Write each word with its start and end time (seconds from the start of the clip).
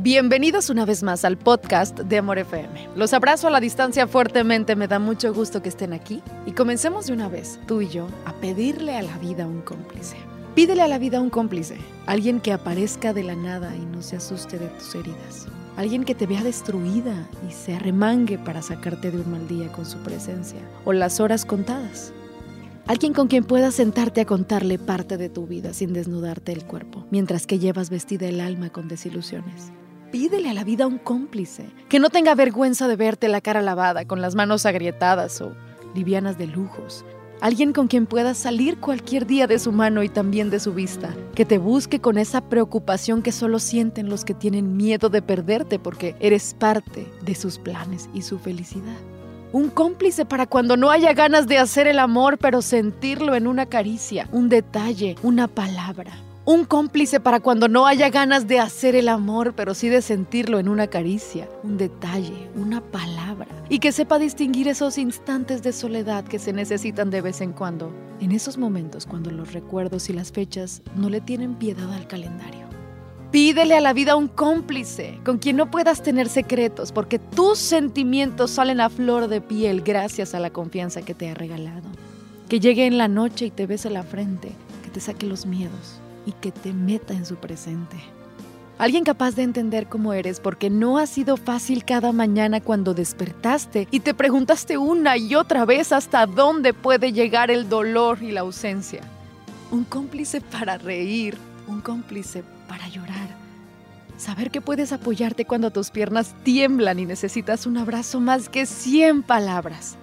Bienvenidos 0.00 0.70
una 0.70 0.84
vez 0.84 1.02
más 1.02 1.24
al 1.24 1.36
podcast 1.36 1.98
de 1.98 2.18
Amor 2.18 2.38
FM. 2.38 2.90
Los 2.94 3.12
abrazo 3.12 3.48
a 3.48 3.50
la 3.50 3.58
distancia 3.58 4.06
fuertemente, 4.06 4.76
me 4.76 4.86
da 4.86 5.00
mucho 5.00 5.34
gusto 5.34 5.60
que 5.60 5.68
estén 5.68 5.92
aquí 5.92 6.22
y 6.46 6.52
comencemos 6.52 7.08
de 7.08 7.14
una 7.14 7.28
vez, 7.28 7.58
tú 7.66 7.80
y 7.80 7.88
yo, 7.88 8.06
a 8.24 8.32
pedirle 8.34 8.96
a 8.96 9.02
la 9.02 9.18
vida 9.18 9.48
un 9.48 9.60
cómplice. 9.60 10.14
Pídele 10.54 10.82
a 10.82 10.88
la 10.88 10.98
vida 10.98 11.20
un 11.20 11.30
cómplice, 11.30 11.78
alguien 12.06 12.38
que 12.38 12.52
aparezca 12.52 13.12
de 13.12 13.24
la 13.24 13.34
nada 13.34 13.74
y 13.74 13.84
no 13.86 14.00
se 14.00 14.14
asuste 14.14 14.56
de 14.56 14.68
tus 14.68 14.94
heridas, 14.94 15.48
alguien 15.76 16.04
que 16.04 16.14
te 16.14 16.26
vea 16.26 16.44
destruida 16.44 17.28
y 17.48 17.52
se 17.52 17.74
arremangue 17.74 18.38
para 18.38 18.62
sacarte 18.62 19.10
de 19.10 19.20
un 19.20 19.32
mal 19.32 19.48
día 19.48 19.72
con 19.72 19.84
su 19.84 19.98
presencia 19.98 20.60
o 20.84 20.92
las 20.92 21.18
horas 21.18 21.44
contadas. 21.44 22.12
Alguien 22.86 23.12
con 23.12 23.26
quien 23.26 23.42
puedas 23.42 23.74
sentarte 23.74 24.20
a 24.20 24.26
contarle 24.26 24.78
parte 24.78 25.16
de 25.16 25.28
tu 25.28 25.48
vida 25.48 25.74
sin 25.74 25.92
desnudarte 25.92 26.52
el 26.52 26.64
cuerpo, 26.64 27.04
mientras 27.10 27.48
que 27.48 27.58
llevas 27.58 27.90
vestida 27.90 28.28
el 28.28 28.40
alma 28.40 28.70
con 28.70 28.86
desilusiones. 28.86 29.72
Pídele 30.10 30.48
a 30.48 30.54
la 30.54 30.64
vida 30.64 30.86
un 30.86 30.96
cómplice, 30.96 31.66
que 31.90 31.98
no 31.98 32.08
tenga 32.08 32.34
vergüenza 32.34 32.88
de 32.88 32.96
verte 32.96 33.28
la 33.28 33.42
cara 33.42 33.60
lavada, 33.60 34.06
con 34.06 34.22
las 34.22 34.34
manos 34.34 34.64
agrietadas 34.64 35.42
o 35.42 35.52
livianas 35.94 36.38
de 36.38 36.46
lujos. 36.46 37.04
Alguien 37.42 37.74
con 37.74 37.88
quien 37.88 38.06
puedas 38.06 38.38
salir 38.38 38.80
cualquier 38.80 39.26
día 39.26 39.46
de 39.46 39.58
su 39.58 39.70
mano 39.70 40.02
y 40.02 40.08
también 40.08 40.48
de 40.48 40.60
su 40.60 40.72
vista, 40.72 41.14
que 41.34 41.44
te 41.44 41.58
busque 41.58 42.00
con 42.00 42.16
esa 42.16 42.40
preocupación 42.40 43.20
que 43.20 43.32
solo 43.32 43.58
sienten 43.58 44.08
los 44.08 44.24
que 44.24 44.32
tienen 44.32 44.78
miedo 44.78 45.10
de 45.10 45.20
perderte 45.20 45.78
porque 45.78 46.16
eres 46.20 46.54
parte 46.58 47.06
de 47.20 47.34
sus 47.34 47.58
planes 47.58 48.08
y 48.14 48.22
su 48.22 48.38
felicidad. 48.38 48.96
Un 49.52 49.68
cómplice 49.68 50.24
para 50.24 50.46
cuando 50.46 50.78
no 50.78 50.90
haya 50.90 51.12
ganas 51.12 51.46
de 51.46 51.58
hacer 51.58 51.86
el 51.86 51.98
amor, 51.98 52.38
pero 52.38 52.62
sentirlo 52.62 53.34
en 53.34 53.46
una 53.46 53.66
caricia, 53.66 54.26
un 54.32 54.48
detalle, 54.48 55.16
una 55.22 55.48
palabra. 55.48 56.12
Un 56.50 56.64
cómplice 56.64 57.20
para 57.20 57.40
cuando 57.40 57.68
no 57.68 57.86
haya 57.86 58.08
ganas 58.08 58.48
de 58.48 58.58
hacer 58.58 58.96
el 58.96 59.10
amor, 59.10 59.52
pero 59.54 59.74
sí 59.74 59.90
de 59.90 60.00
sentirlo 60.00 60.58
en 60.58 60.70
una 60.70 60.86
caricia, 60.86 61.46
un 61.62 61.76
detalle, 61.76 62.48
una 62.56 62.80
palabra. 62.80 63.48
Y 63.68 63.80
que 63.80 63.92
sepa 63.92 64.18
distinguir 64.18 64.66
esos 64.66 64.96
instantes 64.96 65.62
de 65.62 65.74
soledad 65.74 66.24
que 66.24 66.38
se 66.38 66.54
necesitan 66.54 67.10
de 67.10 67.20
vez 67.20 67.42
en 67.42 67.52
cuando. 67.52 67.92
En 68.18 68.32
esos 68.32 68.56
momentos 68.56 69.04
cuando 69.04 69.30
los 69.30 69.52
recuerdos 69.52 70.08
y 70.08 70.14
las 70.14 70.32
fechas 70.32 70.80
no 70.96 71.10
le 71.10 71.20
tienen 71.20 71.54
piedad 71.54 71.92
al 71.92 72.06
calendario. 72.06 72.66
Pídele 73.30 73.76
a 73.76 73.82
la 73.82 73.92
vida 73.92 74.16
un 74.16 74.28
cómplice 74.28 75.20
con 75.26 75.36
quien 75.36 75.56
no 75.56 75.70
puedas 75.70 76.02
tener 76.02 76.30
secretos, 76.30 76.92
porque 76.92 77.18
tus 77.18 77.58
sentimientos 77.58 78.52
salen 78.52 78.80
a 78.80 78.88
flor 78.88 79.28
de 79.28 79.42
piel 79.42 79.82
gracias 79.82 80.34
a 80.34 80.40
la 80.40 80.48
confianza 80.48 81.02
que 81.02 81.12
te 81.12 81.28
ha 81.28 81.34
regalado. 81.34 81.90
Que 82.48 82.58
llegue 82.58 82.86
en 82.86 82.96
la 82.96 83.08
noche 83.08 83.44
y 83.44 83.50
te 83.50 83.66
bese 83.66 83.90
la 83.90 84.02
frente, 84.02 84.52
que 84.82 84.88
te 84.88 85.00
saque 85.00 85.26
los 85.26 85.44
miedos 85.44 86.00
y 86.26 86.32
que 86.32 86.52
te 86.52 86.72
meta 86.72 87.14
en 87.14 87.24
su 87.24 87.36
presente. 87.36 87.96
Alguien 88.78 89.02
capaz 89.02 89.34
de 89.34 89.42
entender 89.42 89.88
cómo 89.88 90.12
eres 90.12 90.38
porque 90.38 90.70
no 90.70 90.98
ha 90.98 91.06
sido 91.06 91.36
fácil 91.36 91.84
cada 91.84 92.12
mañana 92.12 92.60
cuando 92.60 92.94
despertaste 92.94 93.88
y 93.90 94.00
te 94.00 94.14
preguntaste 94.14 94.78
una 94.78 95.16
y 95.16 95.34
otra 95.34 95.64
vez 95.64 95.90
hasta 95.90 96.26
dónde 96.26 96.72
puede 96.74 97.12
llegar 97.12 97.50
el 97.50 97.68
dolor 97.68 98.22
y 98.22 98.30
la 98.30 98.40
ausencia. 98.40 99.00
Un 99.72 99.82
cómplice 99.82 100.40
para 100.40 100.78
reír, 100.78 101.36
un 101.66 101.80
cómplice 101.80 102.44
para 102.68 102.88
llorar. 102.88 103.28
Saber 104.16 104.52
que 104.52 104.60
puedes 104.60 104.92
apoyarte 104.92 105.44
cuando 105.44 105.72
tus 105.72 105.90
piernas 105.90 106.34
tiemblan 106.44 107.00
y 107.00 107.06
necesitas 107.06 107.66
un 107.66 107.78
abrazo 107.78 108.20
más 108.20 108.48
que 108.48 108.64
100 108.64 109.24
palabras. 109.24 109.96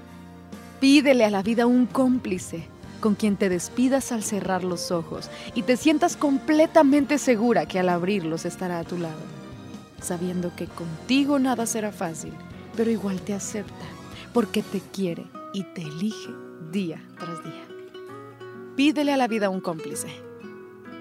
Pídele 0.82 1.24
a 1.24 1.30
la 1.30 1.44
vida 1.44 1.66
un 1.66 1.86
cómplice 1.86 2.68
con 3.06 3.14
quien 3.14 3.38
te 3.38 3.50
despidas 3.50 4.12
al 4.12 4.24
cerrar 4.24 4.64
los 4.64 4.90
ojos 4.90 5.30
y 5.54 5.62
te 5.62 5.78
sientas 5.78 6.18
completamente 6.18 7.20
segura 7.20 7.68
que 7.68 7.78
al 7.78 7.90
abrirlos 7.90 8.46
estará 8.46 8.80
a 8.80 8.84
tu 8.84 8.98
lado, 8.98 9.20
sabiendo 10.02 10.56
que 10.56 10.66
contigo 10.66 11.38
nada 11.38 11.68
será 11.68 11.92
fácil, 11.92 12.34
pero 12.76 12.90
igual 12.90 13.22
te 13.22 13.36
acepta, 13.36 13.86
porque 14.34 14.64
te 14.64 14.80
quiere 14.80 15.28
y 15.54 15.66
te 15.76 15.84
elige 15.84 16.32
día 16.72 17.00
tras 17.20 17.44
día. 17.44 17.68
Pídele 18.76 19.14
a 19.14 19.18
la 19.18 19.28
vida 19.28 19.52
un 19.52 19.62
cómplice. 19.62 20.08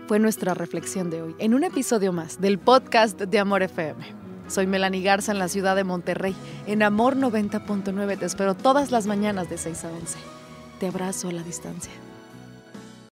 Fue 0.06 0.18
nuestra 0.18 0.52
reflexión 0.52 1.08
de 1.08 1.22
hoy 1.22 1.34
en 1.38 1.54
un 1.54 1.64
episodio 1.64 2.12
más 2.12 2.38
del 2.38 2.58
podcast 2.58 3.18
de 3.18 3.38
Amor 3.38 3.62
FM. 3.62 4.04
Soy 4.48 4.66
Melanie 4.66 5.00
Garza 5.00 5.32
en 5.32 5.38
la 5.38 5.48
ciudad 5.48 5.74
de 5.74 5.84
Monterrey. 5.84 6.36
En 6.66 6.82
Amor 6.82 7.16
90.9 7.16 8.18
te 8.18 8.26
espero 8.26 8.54
todas 8.54 8.90
las 8.90 9.06
mañanas 9.06 9.48
de 9.48 9.56
6 9.56 9.84
a 9.86 9.88
11. 9.90 10.43
Te 10.78 10.88
abrazo 10.88 11.28
a 11.28 11.32
la 11.32 11.42
distancia. 11.42 11.92